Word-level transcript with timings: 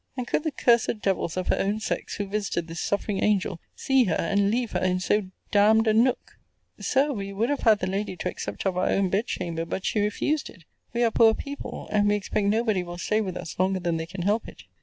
and 0.17 0.25
could 0.27 0.43
the 0.43 0.49
cursed 0.49 0.99
devils 1.03 1.37
of 1.37 1.49
her 1.49 1.59
own 1.59 1.79
sex, 1.79 2.15
who 2.15 2.25
visited 2.25 2.67
this 2.67 2.79
suffering 2.79 3.23
angel, 3.23 3.61
see 3.75 4.05
her, 4.05 4.15
and 4.15 4.49
leave 4.49 4.71
her, 4.71 4.79
in 4.81 4.99
so 4.99 5.21
d 5.21 5.31
d 5.51 5.59
a 5.59 5.73
nook? 5.93 6.39
Sir, 6.79 7.11
we 7.13 7.31
would 7.31 7.51
have 7.51 7.59
had 7.59 7.77
the 7.77 7.85
lady 7.85 8.15
to 8.15 8.27
accept 8.27 8.65
of 8.65 8.77
our 8.77 8.89
own 8.89 9.09
bed 9.11 9.27
chamber: 9.27 9.63
but 9.63 9.85
she 9.85 9.99
refused 9.99 10.49
it. 10.49 10.63
We 10.91 11.03
are 11.03 11.11
poor 11.11 11.35
people 11.35 11.87
and 11.91 12.07
we 12.09 12.15
expect 12.15 12.47
nobody 12.47 12.81
will 12.81 12.97
stay 12.97 13.21
with 13.21 13.37
us 13.37 13.59
longer 13.59 13.79
than 13.79 13.97
they 13.97 14.07
can 14.07 14.23
help 14.23 14.47
it. 14.47 14.63